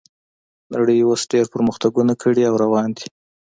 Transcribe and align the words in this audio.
نړۍ 0.73 0.99
اوس 1.07 1.21
ډیر 1.31 1.45
پرمختګونه 1.53 2.13
کړي 2.21 2.43
او 2.49 2.55
روان 2.63 2.89
دي 2.97 3.05